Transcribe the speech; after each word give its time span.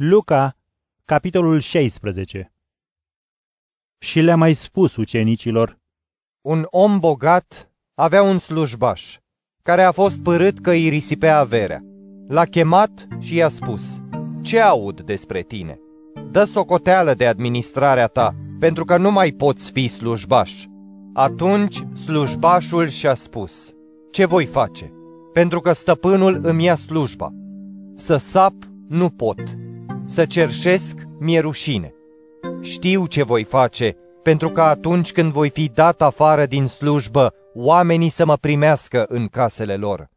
Luca, 0.00 0.56
capitolul 1.04 1.60
16 1.60 2.52
Și 3.98 4.20
le-a 4.20 4.36
mai 4.36 4.54
spus 4.54 4.96
ucenicilor, 4.96 5.78
Un 6.40 6.66
om 6.70 6.98
bogat 6.98 7.70
avea 7.94 8.22
un 8.22 8.38
slujbaș, 8.38 9.18
care 9.62 9.82
a 9.82 9.92
fost 9.92 10.20
părât 10.20 10.60
că 10.60 10.70
îi 10.70 10.88
risipea 10.88 11.38
averea. 11.38 11.84
L-a 12.28 12.44
chemat 12.44 13.06
și 13.18 13.34
i-a 13.34 13.48
spus, 13.48 14.00
Ce 14.42 14.60
aud 14.60 15.00
despre 15.00 15.40
tine? 15.40 15.78
Dă 16.30 16.44
socoteală 16.44 17.14
de 17.14 17.26
administrarea 17.26 18.06
ta, 18.06 18.34
pentru 18.58 18.84
că 18.84 18.96
nu 18.96 19.10
mai 19.10 19.30
poți 19.30 19.70
fi 19.70 19.88
slujbaș. 19.88 20.64
Atunci 21.14 21.84
slujbașul 21.94 22.88
și-a 22.88 23.14
spus, 23.14 23.72
Ce 24.10 24.26
voi 24.26 24.46
face? 24.46 24.92
Pentru 25.32 25.60
că 25.60 25.72
stăpânul 25.72 26.40
îmi 26.42 26.64
ia 26.64 26.74
slujba. 26.74 27.32
Să 27.96 28.16
sap 28.16 28.54
nu 28.88 29.10
pot, 29.10 29.40
să 30.08 30.26
cerșesc 30.26 30.98
mi-e 31.18 31.40
rușine. 31.40 31.92
Știu 32.60 33.06
ce 33.06 33.22
voi 33.22 33.44
face, 33.44 33.96
pentru 34.22 34.50
că 34.50 34.60
atunci 34.60 35.12
când 35.12 35.32
voi 35.32 35.50
fi 35.50 35.70
dat 35.74 36.02
afară 36.02 36.46
din 36.46 36.66
slujbă, 36.66 37.34
oamenii 37.54 38.08
să 38.08 38.24
mă 38.24 38.36
primească 38.36 39.04
în 39.08 39.26
casele 39.26 39.76
lor. 39.76 40.08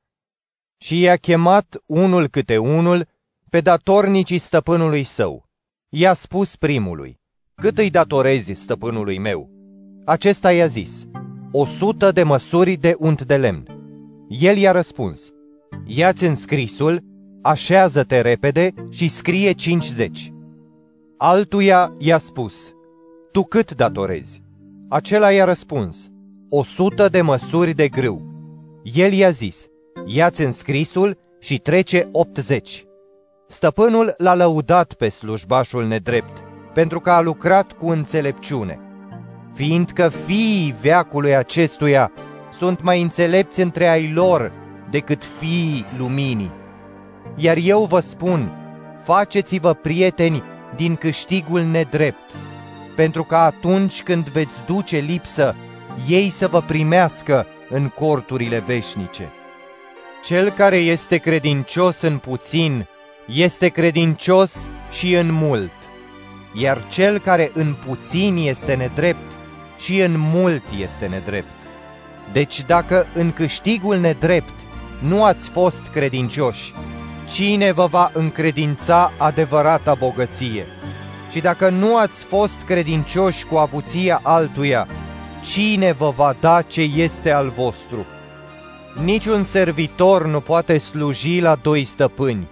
Și 0.77 0.99
i-a 0.99 1.16
chemat 1.16 1.81
unul 1.85 2.27
câte 2.27 2.57
unul 2.57 3.07
pe 3.49 3.61
datornicii 3.61 4.38
stăpânului 4.38 5.03
său. 5.03 5.49
I-a 5.89 6.13
spus 6.13 6.55
primului, 6.55 7.19
cât 7.55 7.77
îi 7.77 7.89
datorezi 7.89 8.53
stăpânului 8.53 9.17
meu? 9.17 9.49
Acesta 10.05 10.52
i-a 10.52 10.67
zis, 10.67 11.05
o 11.52 11.66
sută 11.66 12.11
de 12.11 12.23
măsuri 12.23 12.73
de 12.73 12.95
unt 12.97 13.21
de 13.21 13.38
lemn. 13.38 13.66
El 14.27 14.58
i-a 14.58 14.71
răspuns, 14.71 15.31
ia-ți 15.85 16.23
înscrisul 16.23 17.03
așează-te 17.41 18.22
repede 18.22 18.73
și 18.90 19.08
scrie 19.08 19.52
50. 19.52 20.34
Altuia 21.18 21.94
i-a 21.98 22.17
spus, 22.17 22.73
tu 23.31 23.44
cât 23.44 23.75
datorezi? 23.75 24.42
Acela 24.89 25.31
i-a 25.31 25.45
răspuns, 25.45 26.09
o 26.50 26.64
sută 26.64 27.08
de 27.08 27.22
măsuri 27.22 27.73
de 27.73 27.88
grâu. 27.88 28.22
El 28.83 29.11
i-a 29.11 29.30
zis, 29.30 29.66
ia-ți 30.06 30.42
înscrisul 30.42 31.17
și 31.39 31.58
trece 31.58 32.09
80. 32.11 32.86
Stăpânul 33.48 34.14
l-a 34.17 34.36
lăudat 34.36 34.94
pe 34.94 35.09
slujbașul 35.09 35.88
nedrept, 35.88 36.44
pentru 36.73 37.00
că 37.00 37.11
a 37.11 37.22
lucrat 37.22 37.72
cu 37.72 37.89
înțelepciune. 37.89 38.80
Fiindcă 39.53 40.09
fiii 40.09 40.76
veacului 40.81 41.36
acestuia 41.36 42.11
sunt 42.52 42.81
mai 42.81 43.02
înțelepți 43.02 43.61
între 43.61 43.88
ai 43.88 44.11
lor 44.14 44.52
decât 44.89 45.23
fiii 45.39 45.86
luminii. 45.98 46.59
Iar 47.35 47.57
eu 47.61 47.83
vă 47.83 47.99
spun, 47.99 48.51
faceți-vă 49.03 49.73
prieteni 49.73 50.43
din 50.75 50.95
câștigul 50.95 51.61
nedrept, 51.61 52.31
pentru 52.95 53.23
că 53.23 53.35
atunci 53.35 54.03
când 54.03 54.29
veți 54.29 54.65
duce 54.65 54.97
lipsă, 54.97 55.55
ei 56.07 56.29
să 56.29 56.47
vă 56.47 56.61
primească 56.61 57.45
în 57.69 57.87
corturile 57.87 58.59
veșnice. 58.59 59.29
Cel 60.23 60.49
care 60.49 60.77
este 60.77 61.17
credincios 61.17 62.02
în 62.02 62.17
puțin, 62.17 62.87
este 63.27 63.67
credincios 63.67 64.69
și 64.91 65.15
în 65.15 65.31
mult, 65.31 65.71
iar 66.53 66.87
cel 66.89 67.19
care 67.19 67.52
în 67.53 67.75
puțin 67.87 68.35
este 68.37 68.75
nedrept, 68.75 69.31
și 69.79 69.99
în 69.99 70.13
mult 70.17 70.63
este 70.79 71.05
nedrept. 71.05 71.52
Deci 72.33 72.63
dacă 72.65 73.07
în 73.13 73.31
câștigul 73.31 73.97
nedrept 73.97 74.53
nu 74.99 75.23
ați 75.23 75.49
fost 75.49 75.87
credincioși, 75.93 76.73
cine 77.30 77.72
vă 77.72 77.86
va 77.86 78.11
încredința 78.14 79.11
adevărata 79.17 79.94
bogăție? 79.94 80.66
Și 81.31 81.39
dacă 81.39 81.69
nu 81.69 81.97
ați 81.97 82.23
fost 82.23 82.61
credincioși 82.66 83.45
cu 83.45 83.55
avuția 83.55 84.19
altuia, 84.23 84.88
cine 85.44 85.92
vă 85.92 86.14
va 86.16 86.36
da 86.39 86.61
ce 86.61 86.81
este 86.81 87.32
al 87.32 87.49
vostru? 87.49 88.05
Niciun 89.04 89.43
servitor 89.43 90.26
nu 90.26 90.39
poate 90.39 90.77
sluji 90.77 91.39
la 91.39 91.55
doi 91.55 91.83
stăpâni, 91.83 92.48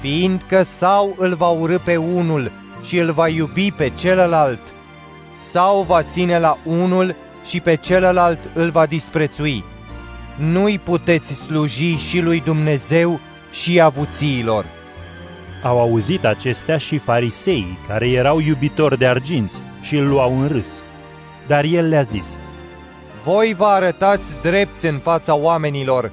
fiindcă 0.00 0.62
sau 0.62 1.14
îl 1.18 1.34
va 1.34 1.48
urâ 1.48 1.78
pe 1.78 1.96
unul 1.96 2.52
și 2.82 2.98
îl 2.98 3.12
va 3.12 3.28
iubi 3.28 3.72
pe 3.72 3.92
celălalt, 3.98 4.60
sau 5.50 5.82
va 5.82 6.02
ține 6.02 6.38
la 6.38 6.58
unul 6.64 7.14
și 7.44 7.60
pe 7.60 7.76
celălalt 7.76 8.50
îl 8.54 8.70
va 8.70 8.86
disprețui. 8.86 9.64
Nu-i 10.36 10.78
puteți 10.78 11.34
sluji 11.34 11.96
și 11.96 12.20
lui 12.20 12.40
Dumnezeu 12.40 13.20
și 13.52 13.80
avuțiilor. 13.80 14.64
Au 15.62 15.80
auzit 15.80 16.24
acestea 16.24 16.78
și 16.78 16.98
fariseii, 16.98 17.78
care 17.88 18.10
erau 18.10 18.40
iubitori 18.40 18.98
de 18.98 19.06
arginți 19.06 19.54
și 19.80 19.96
îl 19.96 20.08
luau 20.08 20.40
în 20.40 20.48
râs. 20.48 20.82
Dar 21.46 21.64
el 21.64 21.88
le-a 21.88 22.02
zis, 22.02 22.38
Voi 23.24 23.54
vă 23.56 23.64
arătați 23.64 24.34
drepți 24.42 24.86
în 24.86 24.98
fața 24.98 25.34
oamenilor, 25.34 26.12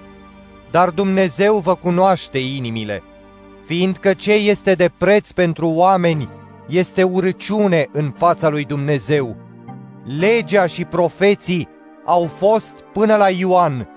dar 0.71 0.89
Dumnezeu 0.89 1.57
vă 1.57 1.75
cunoaște 1.75 2.37
inimile, 2.37 3.03
fiindcă 3.65 4.13
ce 4.13 4.33
este 4.33 4.73
de 4.73 4.91
preț 4.97 5.31
pentru 5.31 5.67
oameni 5.67 6.29
este 6.67 7.03
urăciune 7.03 7.87
în 7.91 8.11
fața 8.17 8.49
lui 8.49 8.65
Dumnezeu. 8.65 9.35
Legea 10.19 10.65
și 10.65 10.83
profeții 10.83 11.69
au 12.05 12.29
fost 12.37 12.73
până 12.93 13.15
la 13.15 13.29
Ioan. 13.29 13.87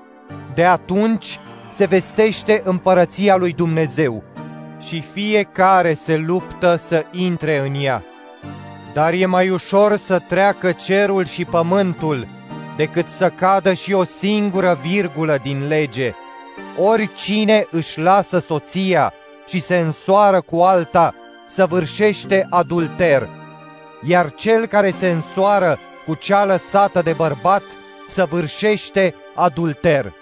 De 0.54 0.64
atunci 0.64 1.38
se 1.72 1.84
vestește 1.84 2.60
împărăția 2.64 3.36
lui 3.36 3.52
Dumnezeu 3.52 4.22
și 4.80 5.04
fiecare 5.12 5.94
se 5.94 6.16
luptă 6.16 6.76
să 6.76 7.04
intre 7.10 7.58
în 7.58 7.82
ea. 7.82 8.04
Dar 8.92 9.12
e 9.12 9.26
mai 9.26 9.50
ușor 9.50 9.96
să 9.96 10.18
treacă 10.18 10.72
cerul 10.72 11.26
și 11.26 11.44
pământul 11.44 12.26
decât 12.76 13.08
să 13.08 13.28
cadă 13.28 13.72
și 13.72 13.92
o 13.92 14.04
singură 14.04 14.78
virgulă 14.82 15.38
din 15.42 15.66
lege. 15.68 16.14
Oricine 16.78 17.66
își 17.70 18.00
lasă 18.00 18.38
soția 18.38 19.12
și 19.46 19.60
se 19.60 19.76
însoară 19.76 20.40
cu 20.40 20.60
alta, 20.60 21.14
săvârșește 21.48 22.46
adulter, 22.50 23.28
iar 24.02 24.32
cel 24.34 24.66
care 24.66 24.90
se 24.90 25.10
însoară 25.10 25.78
cu 26.06 26.14
cea 26.14 26.44
lăsată 26.44 27.02
de 27.02 27.12
bărbat 27.12 27.62
săvârșește 28.08 29.14
adulter. 29.34 30.12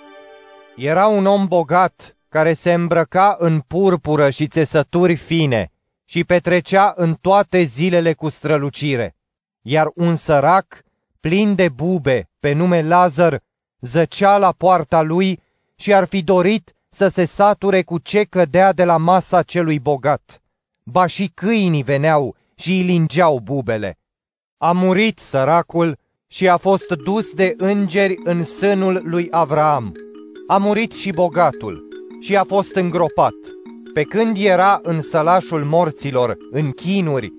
Era 0.80 1.06
un 1.06 1.26
om 1.26 1.46
bogat 1.46 2.16
care 2.28 2.54
se 2.54 2.72
îmbrăca 2.72 3.36
în 3.38 3.60
purpură 3.60 4.30
și 4.30 4.46
țesături 4.46 5.16
fine 5.16 5.70
și 6.04 6.24
petrecea 6.24 6.92
în 6.96 7.14
toate 7.14 7.62
zilele 7.62 8.12
cu 8.12 8.28
strălucire, 8.28 9.16
iar 9.62 9.90
un 9.94 10.16
sărac, 10.16 10.84
plin 11.20 11.54
de 11.54 11.68
bube, 11.68 12.28
pe 12.40 12.52
nume 12.52 12.82
Lazar, 12.82 13.40
zăcea 13.80 14.36
la 14.36 14.52
poarta 14.52 15.02
lui 15.02 15.40
și 15.76 15.94
ar 15.94 16.04
fi 16.04 16.22
dorit 16.22 16.74
să 16.88 17.08
se 17.08 17.24
sature 17.24 17.82
cu 17.82 17.98
ce 17.98 18.24
cădea 18.24 18.72
de 18.72 18.84
la 18.84 18.96
masa 18.96 19.42
celui 19.42 19.78
bogat. 19.78 20.42
Ba 20.82 21.06
și 21.06 21.30
câinii 21.34 21.82
veneau 21.82 22.36
și 22.54 22.72
îi 22.72 22.82
lingeau 22.82 23.38
bubele. 23.38 23.98
A 24.56 24.72
murit 24.72 25.18
săracul 25.18 25.98
și 26.26 26.48
a 26.48 26.56
fost 26.56 26.88
dus 26.88 27.32
de 27.32 27.54
îngeri 27.56 28.18
în 28.24 28.44
sânul 28.44 29.00
lui 29.04 29.28
Avraam. 29.30 30.07
A 30.50 30.56
murit 30.56 30.92
și 30.92 31.10
bogatul 31.10 31.88
și 32.20 32.36
a 32.36 32.44
fost 32.44 32.74
îngropat. 32.74 33.34
Pe 33.94 34.02
când 34.02 34.36
era 34.36 34.80
în 34.82 35.02
sălașul 35.02 35.64
morților, 35.64 36.36
în 36.50 36.70
chinuri, 36.70 37.32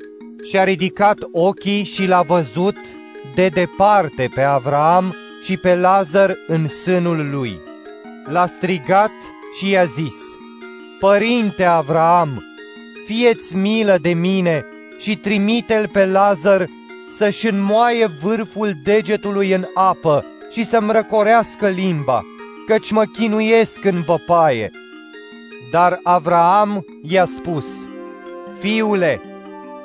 și-a 0.44 0.64
ridicat 0.64 1.18
ochii 1.32 1.84
și 1.84 2.06
l-a 2.06 2.22
văzut 2.22 2.76
de 3.36 3.48
departe 3.48 4.32
pe 4.34 4.42
Avraam 4.42 5.16
și 5.42 5.58
pe 5.58 5.76
Lazar 5.76 6.36
în 6.48 6.68
sânul 6.68 7.30
lui. 7.30 7.60
L-a 8.26 8.48
strigat 8.48 9.12
și 9.58 9.70
i-a 9.70 9.86
zis, 9.86 10.16
Părinte 11.00 11.64
Avraam, 11.64 12.44
fieți 13.06 13.56
milă 13.56 13.98
de 14.02 14.14
mine 14.14 14.66
și 14.98 15.18
trimite-l 15.18 15.88
pe 15.88 16.06
Lazar 16.06 16.70
să-și 17.12 17.48
înmoaie 17.48 18.10
vârful 18.22 18.72
degetului 18.84 19.52
în 19.52 19.66
apă 19.74 20.26
și 20.52 20.66
să-mi 20.66 20.92
răcorească 20.92 21.68
limba, 21.68 22.24
căci 22.70 22.92
mă 22.92 23.04
chinuiesc 23.04 23.86
în 23.86 24.02
văpaie. 24.02 24.72
Dar 25.72 26.00
Avraam 26.04 26.86
i-a 27.04 27.26
spus, 27.26 27.66
Fiule, 28.60 29.22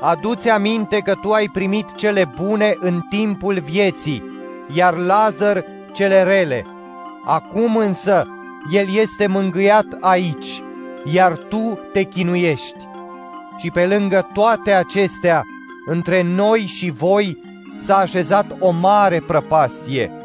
adu-ți 0.00 0.48
aminte 0.48 0.98
că 0.98 1.14
tu 1.14 1.32
ai 1.32 1.48
primit 1.52 1.94
cele 1.94 2.32
bune 2.36 2.74
în 2.80 3.00
timpul 3.10 3.58
vieții, 3.58 4.22
iar 4.74 4.96
Lazar 4.96 5.64
cele 5.92 6.22
rele. 6.22 6.64
Acum 7.24 7.76
însă 7.76 8.26
el 8.72 8.86
este 8.96 9.26
mângâiat 9.26 9.86
aici, 10.00 10.62
iar 11.04 11.36
tu 11.36 11.78
te 11.92 12.02
chinuiești. 12.02 12.88
Și 13.56 13.70
pe 13.70 13.86
lângă 13.86 14.28
toate 14.32 14.72
acestea, 14.72 15.44
între 15.86 16.22
noi 16.22 16.60
și 16.60 16.90
voi 16.90 17.42
s-a 17.78 17.96
așezat 17.96 18.56
o 18.58 18.70
mare 18.70 19.20
prăpastie, 19.20 20.23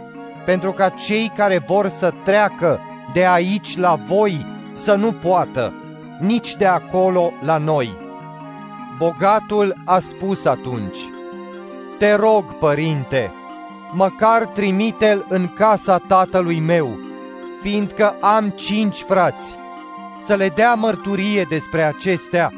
pentru 0.50 0.72
ca 0.72 0.90
cei 0.90 1.32
care 1.36 1.58
vor 1.58 1.88
să 1.88 2.14
treacă 2.24 2.80
de 3.14 3.26
aici 3.26 3.78
la 3.78 3.96
voi 3.96 4.46
să 4.74 4.96
nu 4.96 5.12
poată, 5.12 5.74
nici 6.20 6.56
de 6.56 6.66
acolo 6.66 7.32
la 7.42 7.58
noi. 7.58 7.98
Bogatul 8.98 9.82
a 9.86 10.00
spus 10.00 10.46
atunci, 10.46 10.98
Te 11.98 12.16
rog, 12.16 12.44
părinte, 12.54 13.32
măcar 13.92 14.46
trimite-l 14.46 15.26
în 15.30 15.48
casa 15.48 15.98
tatălui 15.98 16.60
meu, 16.60 17.00
fiindcă 17.62 18.16
am 18.22 18.50
cinci 18.50 19.02
frați, 19.08 19.56
să 20.20 20.34
le 20.34 20.50
dea 20.50 20.74
mărturie 20.74 21.46
despre 21.50 21.82
acestea, 21.82 22.54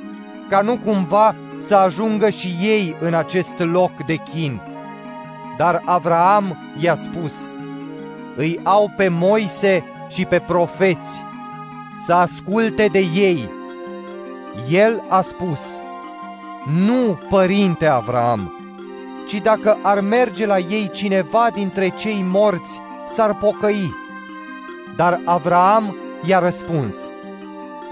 ca 0.50 0.62
nu 0.62 0.78
cumva 0.78 1.36
să 1.58 1.76
ajungă 1.76 2.30
și 2.30 2.48
ei 2.62 2.96
în 3.00 3.14
acest 3.14 3.60
loc 3.60 3.92
de 4.06 4.16
chin. 4.16 4.62
Dar 5.58 5.82
Avraam 5.86 6.74
i-a 6.78 6.96
spus, 6.96 7.34
îi 8.42 8.60
au 8.64 8.92
pe 8.96 9.08
Moise 9.08 9.84
și 10.08 10.26
pe 10.26 10.40
profeți, 10.40 11.24
să 12.06 12.14
asculte 12.14 12.86
de 12.86 13.00
ei. 13.14 13.50
El 14.70 15.04
a 15.10 15.22
spus, 15.22 15.60
nu, 16.66 17.20
părinte 17.30 17.86
Avraam, 17.86 18.54
ci 19.28 19.34
dacă 19.34 19.78
ar 19.82 20.00
merge 20.00 20.46
la 20.46 20.58
ei 20.58 20.90
cineva 20.94 21.48
dintre 21.54 21.90
cei 21.90 22.26
morți, 22.28 22.80
s-ar 23.08 23.36
pocăi. 23.36 23.94
Dar 24.96 25.22
Avraam 25.26 25.96
i-a 26.24 26.40
răspuns, 26.40 26.96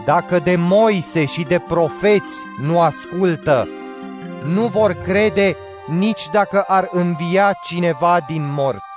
dacă 0.06 0.40
de 0.40 0.56
Moise 0.56 1.26
și 1.26 1.44
de 1.44 1.60
profeți 1.60 2.38
nu 2.62 2.82
ascultă, 2.82 3.68
nu 4.54 4.68
vor 4.68 4.92
crede 4.92 5.56
nici 5.88 6.30
dacă 6.32 6.62
ar 6.68 6.90
învia 6.92 7.60
cineva 7.64 8.20
din 8.28 8.54
morți. 8.54 8.89